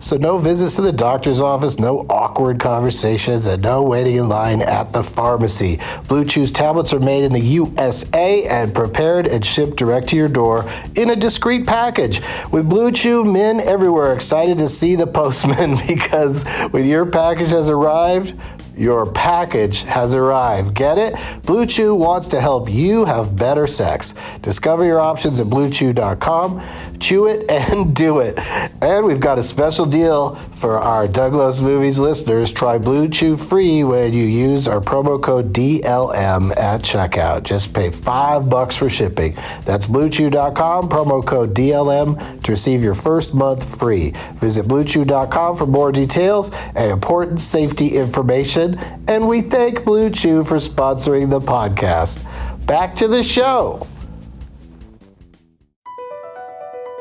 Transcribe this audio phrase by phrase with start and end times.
[0.00, 4.62] so no visits to the doctor's office, no awkward conversations, and no waiting in line
[4.62, 5.80] at the pharmacy.
[6.06, 10.28] Blue Chew's tablets are made in the USA and prepared and shipped direct to your
[10.28, 10.64] door
[10.94, 12.20] in a discreet package.
[12.52, 17.68] With Blue Chew, men everywhere excited to see the postman because when your package has
[17.68, 18.34] arrived,
[18.78, 20.72] your package has arrived.
[20.74, 21.14] Get it?
[21.44, 24.14] Blue Chew wants to help you have better sex.
[24.40, 26.62] Discover your options at bluechew.com.
[27.00, 28.38] Chew it and do it.
[28.82, 32.52] And we've got a special deal for our Douglas Movies listeners.
[32.52, 37.42] Try Blue Chew free when you use our promo code DLM at checkout.
[37.44, 39.34] Just pay five bucks for shipping.
[39.64, 44.12] That's bluechew.com, promo code DLM to receive your first month free.
[44.34, 48.78] Visit bluechew.com for more details and important safety information.
[49.08, 52.24] And we thank Blue Chew for sponsoring the podcast.
[52.66, 53.86] Back to the show.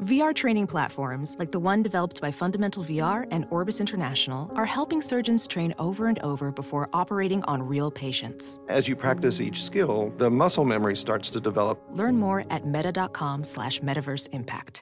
[0.00, 5.02] VR training platforms, like the one developed by Fundamental VR and Orbis International, are helping
[5.02, 8.58] surgeons train over and over before operating on real patients.
[8.70, 11.78] As you practice each skill, the muscle memory starts to develop.
[11.92, 14.80] Learn more at meta.com slash metaverse impact.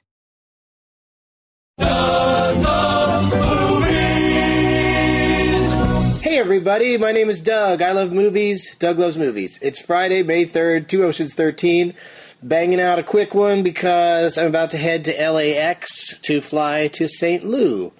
[6.21, 7.81] Hey everybody, my name is Doug.
[7.81, 8.75] I love movies.
[8.77, 9.59] Doug loves movies.
[9.61, 11.93] It's Friday, May 3rd, Two Oceans 13.
[12.41, 17.09] Banging out a quick one because I'm about to head to LAX to fly to
[17.09, 17.43] St.
[17.43, 17.91] Lou.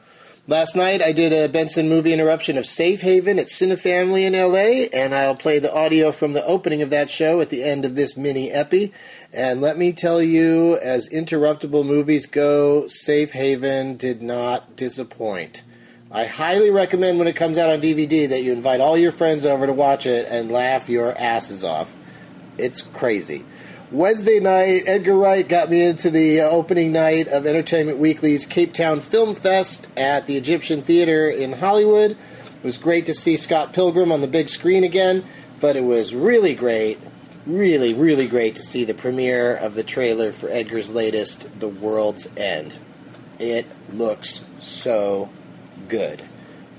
[0.47, 4.88] Last night I did a Benson movie interruption of Safe Haven at Cinefamily in LA,
[4.97, 7.95] and I'll play the audio from the opening of that show at the end of
[7.95, 8.94] this mini epi.
[9.33, 15.63] And let me tell you, as interruptible movies go, Safe Haven did not disappoint.
[16.09, 19.45] I highly recommend when it comes out on DVD that you invite all your friends
[19.45, 21.97] over to watch it and laugh your asses off.
[22.57, 23.44] It's crazy.
[23.91, 28.72] Wednesday night, Edgar Wright got me into the uh, opening night of Entertainment Weekly's Cape
[28.72, 32.11] Town Film Fest at the Egyptian Theater in Hollywood.
[32.11, 35.23] It was great to see Scott Pilgrim on the big screen again,
[35.59, 36.99] but it was really great,
[37.47, 42.29] really, really great to see the premiere of the trailer for Edgar's latest, The World's
[42.38, 42.75] End.
[43.39, 45.31] It looks so
[45.88, 46.22] good.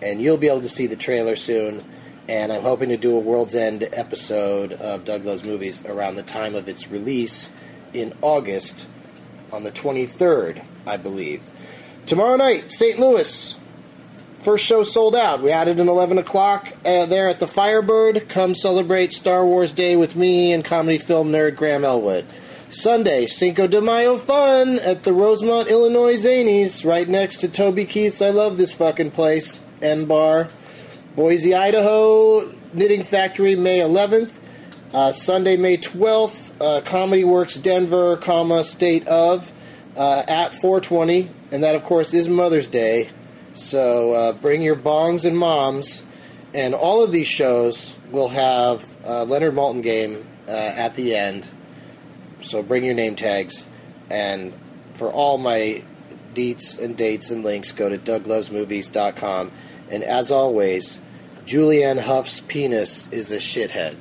[0.00, 1.82] And you'll be able to see the trailer soon.
[2.28, 6.22] And I'm hoping to do a World's End episode of Doug Loves Movies around the
[6.22, 7.52] time of its release
[7.92, 8.86] in August
[9.52, 11.42] on the 23rd, I believe.
[12.06, 12.98] Tomorrow night, St.
[12.98, 13.58] Louis.
[14.40, 15.42] First show sold out.
[15.42, 18.28] We had it at 11 o'clock uh, there at the Firebird.
[18.28, 22.24] Come celebrate Star Wars Day with me and comedy film nerd Graham Elwood.
[22.70, 28.22] Sunday, Cinco de Mayo fun at the Rosemont, Illinois Zanies, right next to Toby Keith's
[28.22, 30.48] I Love This Fucking Place and Bar.
[31.16, 34.38] Boise, Idaho, Knitting Factory, May 11th.
[34.92, 39.52] Uh, Sunday, May 12th, uh, Comedy Works Denver, comma, State of,
[39.96, 41.30] uh, at 420.
[41.52, 43.10] And that, of course, is Mother's Day.
[43.52, 46.02] So uh, bring your bongs and moms.
[46.54, 51.48] And all of these shows will have Leonard Maltin game uh, at the end.
[52.40, 53.68] So bring your name tags.
[54.10, 54.52] And
[54.94, 55.82] for all my
[56.34, 59.52] deets and dates and links, go to douglovesmovies.com.
[59.90, 61.00] And as always,
[61.46, 63.96] Julianne Huff's penis is a shithead.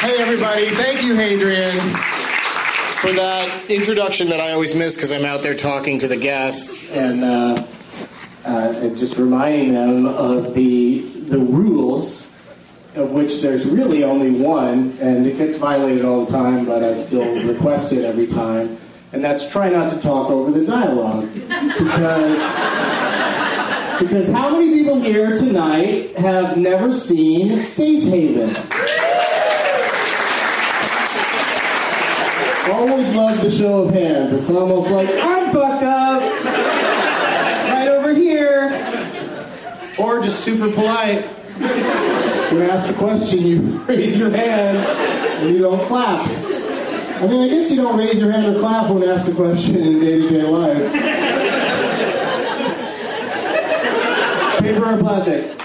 [0.00, 0.70] Hey, everybody.
[0.72, 1.78] Thank you, Hadrian,
[2.98, 6.90] for that introduction that I always miss because I'm out there talking to the guests
[6.90, 7.66] and, uh,
[8.44, 12.23] uh, and just reminding them of the, the rules
[12.96, 16.94] of which there's really only one, and it gets violated all the time, but I
[16.94, 18.76] still request it every time.
[19.12, 21.32] And that's try not to talk over the dialogue.
[21.32, 22.40] Because,
[24.00, 28.56] because how many people here tonight have never seen Safe Haven?
[32.72, 34.32] Always love the show of hands.
[34.32, 36.22] It's almost like, I'm fucked up!
[37.70, 38.64] Right over here!
[39.98, 41.24] Or just super polite.
[42.54, 46.20] You ask the question, you raise your hand, and you don't clap.
[47.20, 49.74] I mean, I guess you don't raise your hand or clap when asked the question
[49.74, 50.92] in day to day life.
[54.60, 55.58] Paper or plastic?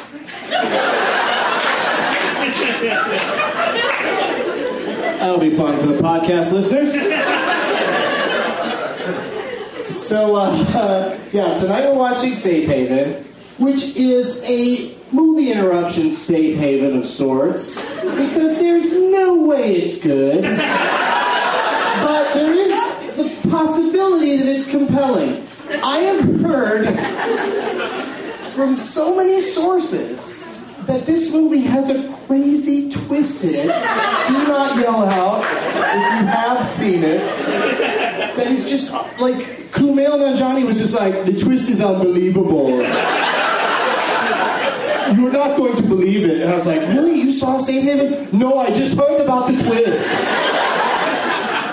[5.20, 6.94] That'll be fun for the podcast listeners.
[9.96, 13.24] So, uh, yeah, tonight we're watching Safe Haven,
[13.60, 20.42] which is a movie interruption safe haven of sorts, because there's no way it's good.
[22.02, 22.72] But there is
[23.16, 25.44] the possibility that it's compelling.
[25.84, 26.96] I have heard
[28.54, 30.44] from so many sources
[30.86, 33.68] that this movie has a crazy twist in it.
[34.28, 37.22] Do not yell out if you have seen it.
[38.36, 39.36] That is just like
[39.72, 42.82] Kumail Nanjiani was just like the twist is unbelievable.
[45.16, 46.42] You're not going to believe it.
[46.42, 47.20] And I was like, really?
[47.20, 48.38] You saw Haven?
[48.38, 50.08] No, I just heard about the twist.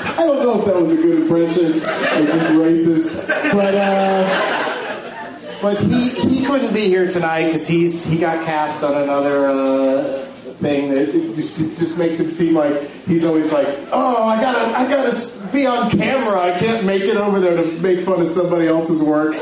[0.08, 4.56] I don't know if that was a good impression or just racist, but uh,
[5.60, 10.24] but he he couldn't be here tonight because he's he got cast on another uh,
[10.58, 14.88] thing that just just makes it seem like he's always like, oh, I gotta I
[14.88, 16.40] gotta be on camera.
[16.40, 19.34] I can't make it over there to make fun of somebody else's work.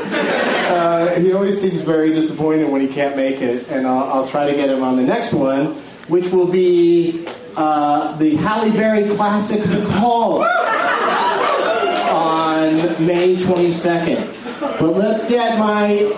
[0.67, 4.49] Uh, he always seems very disappointed when he can't make it, and I'll, I'll try
[4.49, 5.67] to get him on the next one,
[6.07, 7.25] which will be
[7.55, 10.43] uh, the Halle Berry classic The Call
[12.15, 12.75] on
[13.05, 14.79] May 22nd.
[14.79, 16.13] But let's get my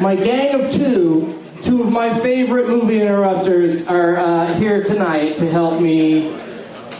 [0.00, 5.50] my gang of two, two of my favorite movie interrupters are uh, here tonight to
[5.50, 6.32] help me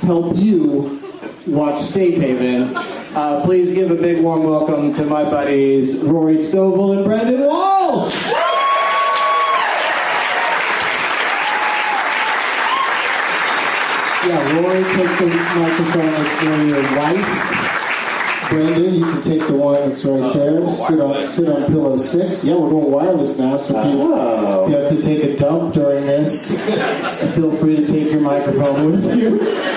[0.02, 1.02] help you
[1.46, 2.74] watch Safe Haven.
[3.12, 8.30] Uh, please give a big warm welcome to my buddies Rory Scovel and Brendon Walsh.
[14.22, 15.26] Yeah, Rory, take the
[15.56, 18.48] microphone that's near your wife.
[18.48, 20.68] Brandon, you can take the one that's right there.
[20.68, 22.44] Sit on sit on pillow six.
[22.44, 25.74] Yeah, we're going wireless now, so if you, if you have to take a dump
[25.74, 26.56] during this,
[27.34, 29.69] feel free to take your microphone with you.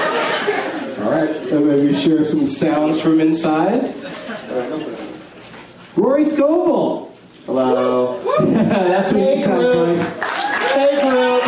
[1.53, 3.93] And maybe share some sounds from inside.
[5.95, 7.15] Rory Scovel.
[7.45, 8.19] Hello.
[8.39, 9.99] That's what he sounds like.
[10.71, 11.43] Hey, group.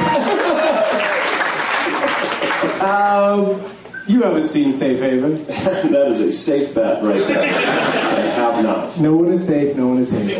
[2.84, 3.60] um,
[4.08, 5.44] you haven't seen Safe Haven.
[5.48, 7.42] that is a safe bet right there.
[7.42, 9.00] I have not.
[9.00, 9.76] No one is safe.
[9.76, 10.40] No one is safe.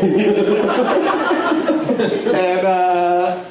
[2.34, 3.44] and uh,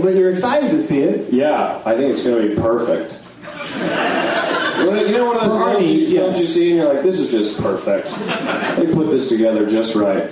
[0.00, 1.32] but you're excited to see it.
[1.32, 3.19] Yeah, I think it's going to be perfect.
[4.80, 6.40] You know one of those For our you, needs, films yes.
[6.40, 8.06] you see and you're like, this is just perfect.
[8.76, 10.30] They put this together just right.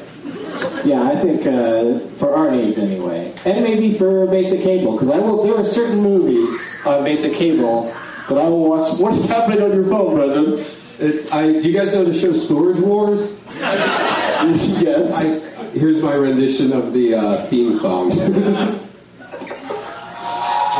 [0.84, 5.18] Yeah, I think uh, for our needs anyway, and maybe for basic cable, because I
[5.18, 5.44] will.
[5.44, 7.84] There are certain movies on basic cable
[8.28, 8.98] that I will watch.
[8.98, 10.58] What is happening on your phone, Brendon?
[10.98, 11.60] It's I.
[11.60, 13.40] Do you guys know the show Storage Wars?
[13.58, 15.14] yes.
[15.14, 18.10] I, here's my rendition of the uh, theme song.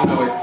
[0.01, 0.38] oh, no,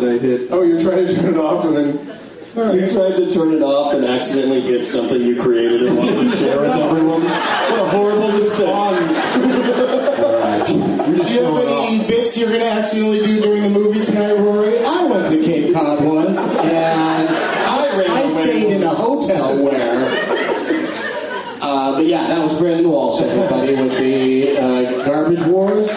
[0.00, 0.08] interruption.
[0.08, 0.48] and I hit.
[0.50, 1.98] Oh, you're trying to turn it off and then.
[2.56, 6.28] You tried to turn it off and accidentally hit something you created and wanted to
[6.30, 7.22] share with everyone.
[7.22, 8.66] What a horrible mistake.
[8.66, 11.88] You're Do you have showing off.
[11.90, 14.78] any bits you're going to accidentally do during the movie tonight, Rory?
[14.82, 20.06] I went to Cape Cod once, and I, ran I stayed in a hotel where.
[21.60, 25.88] Uh, but yeah, that was Brandon Walsh, everybody, with the uh, Garbage Wars.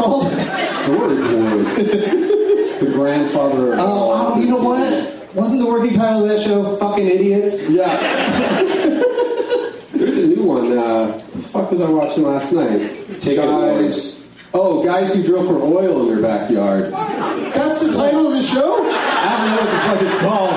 [0.00, 0.26] Called?
[0.26, 1.76] Storage Wars.
[1.76, 3.72] the grandfather.
[3.74, 5.34] Of Oh, oh, you know what?
[5.34, 7.70] Wasn't the working title of that show "Fucking Idiots"?
[7.70, 7.96] Yeah.
[9.92, 10.76] There's a new one.
[10.76, 12.96] Uh, the fuck was I watching last night?
[13.20, 14.26] Ticket guys.
[14.52, 16.92] Oh, guys who drill for oil in their backyard.
[17.54, 18.82] That's the title of the show.
[18.90, 20.56] I don't know what the fuck it's called.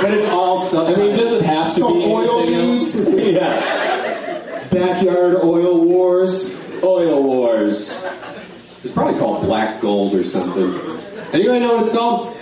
[0.00, 0.98] But it's all I subtitles.
[1.08, 2.68] mean, does it have to It's be Oil anything?
[2.70, 3.32] Dudes.
[3.34, 4.68] yeah.
[4.70, 6.57] Backyard Oil Wars.
[6.82, 8.04] Oil Wars.
[8.84, 10.72] It's probably called Black Gold or something.
[11.32, 12.36] Anybody know what it's called?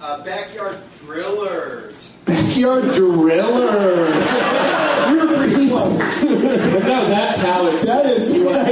[0.00, 2.08] Uh, backyard drillers.
[2.24, 4.26] Backyard Drillers.
[5.10, 6.24] You're pretty close.
[6.74, 7.84] But no, that's how it's.
[7.84, 8.66] That is like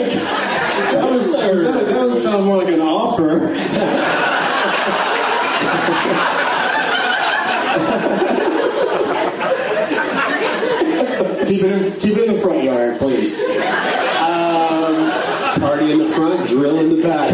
[0.92, 3.38] that was that, that doesn't sound more like an offer.
[11.46, 13.50] keep it in, keep it in the front yard, please.
[14.18, 15.10] Um,
[15.60, 17.32] Party in the front, drill in the back.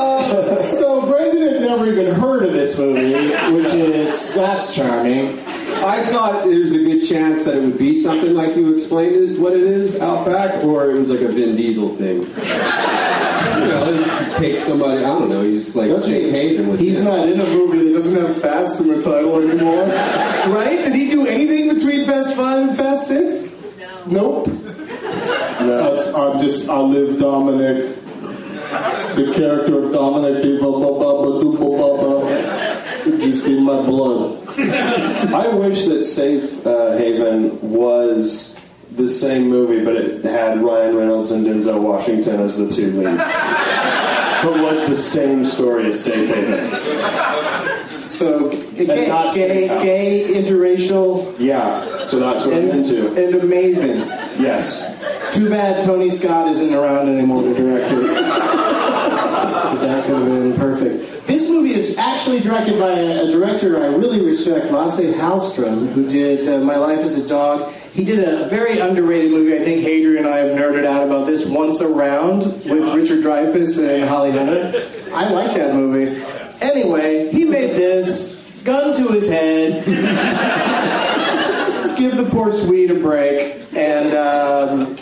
[0.00, 5.38] Uh, so Brendon had never even heard of this movie, which is that's charming.
[5.80, 9.38] I thought there's a good chance that it would be something like you explained it,
[9.38, 12.22] what it is, Outback, or it was like a Vin Diesel thing.
[12.22, 14.04] You know,
[14.38, 17.04] he somebody, I don't know, he's like Jake Haven with He's him.
[17.06, 19.84] not in a movie that doesn't have Fast in the title anymore.
[19.86, 20.78] Right?
[20.84, 23.57] Did he do anything between Fast 5 and Fast 6?
[24.06, 24.46] Nope.
[24.46, 27.96] That's, I'm just, I live Dominic.
[29.16, 32.78] The character of Dominic gave up a baba dooba baba.
[33.06, 34.46] It's just in my blood.
[34.58, 38.58] I wish that Safe uh, Haven was
[38.90, 43.16] the same movie, but it had Ryan Reynolds and Denzel Washington as the two leads.
[44.42, 47.67] but was the same story as Safe Haven.
[48.08, 53.08] So, gay, not gay, gay, interracial, Yeah, so that's what I'm into.
[53.14, 53.98] and amazing.
[54.42, 54.96] Yes.
[55.34, 57.98] Too bad Tony Scott isn't around anymore to direct it.
[58.00, 61.26] Because that could have been perfect.
[61.26, 66.08] This movie is actually directed by a, a director I really respect, Lasse Hallstrom, who
[66.08, 67.70] did uh, My Life as a Dog.
[67.92, 69.54] He did a very underrated movie.
[69.54, 73.86] I think Hadrian and I have nerded out about this, Once Around, with Richard Dreyfuss
[73.86, 74.72] and Holly Hunter.
[75.12, 76.18] I like that movie.
[76.60, 79.86] Anyway, he made this, gun to his head.
[81.80, 83.64] Let's give the poor Swede a break.
[83.74, 84.92] And um,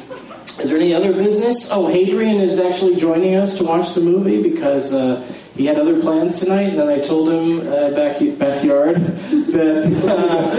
[0.61, 1.73] is there any other business?
[1.73, 5.21] Oh, Hadrian is actually joining us to watch the movie because uh,
[5.57, 6.69] he had other plans tonight.
[6.71, 10.55] And then I told him uh, back backyard that, uh,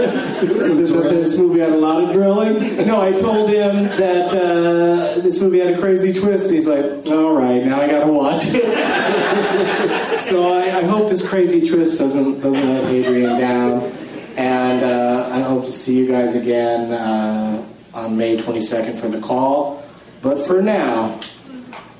[0.46, 2.86] that this movie had a lot of drilling.
[2.86, 6.50] No, I told him that uh, this movie had a crazy twist.
[6.50, 11.28] He's like, "All right, now I got to watch it." so I, I hope this
[11.28, 13.92] crazy twist doesn't doesn't let Adrian down.
[14.36, 19.20] And uh, I hope to see you guys again uh, on May 22nd for the
[19.20, 19.82] call.
[20.22, 21.18] But for now,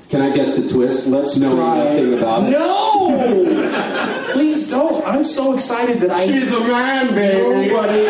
[0.09, 1.07] Can I guess the twist?
[1.07, 1.77] let's know try.
[1.83, 2.51] nothing about it.
[2.51, 4.25] No!
[4.31, 5.05] Please don't.
[5.05, 6.27] I'm so excited that I.
[6.27, 7.67] She's a man, baby.
[7.69, 8.07] Nobody.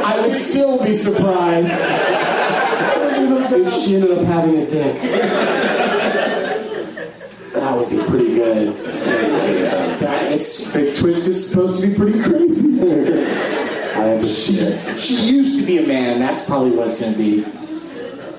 [0.00, 1.72] I would still be surprised
[3.50, 4.96] if she ended up having a dick.
[7.68, 8.74] That would be pretty good.
[8.74, 12.80] That, it's the twist is supposed to be pretty crazy.
[12.80, 14.56] I have a she,
[14.98, 16.18] she used to be a man.
[16.18, 17.44] That's probably what it's going to be.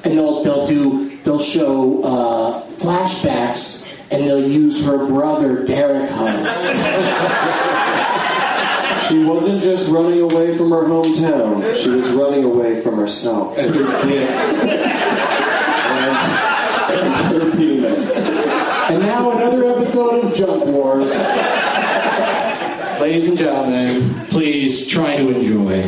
[0.04, 7.46] And they'll they'll do they'll show uh, flashbacks and they'll use her brother Derek Huff.
[9.08, 13.58] She wasn't just running away from her hometown, she was running away from herself.
[13.58, 14.30] And her dick.
[16.90, 18.29] and, and her penis.
[18.90, 21.16] And now another episode of Junk Wars.
[23.00, 25.84] Ladies and gentlemen, please try to enjoy.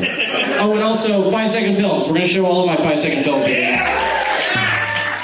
[0.59, 2.03] Oh, and also five second films.
[2.03, 3.79] We're going to show all of my five second films again.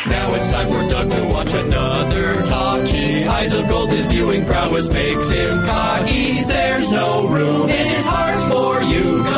[0.07, 3.25] Now it's time for Doug to watch another talkie.
[3.25, 6.41] Eyes of gold, his viewing prowess makes him cocky.
[6.45, 9.36] There's no room in his heart for you, cause Doug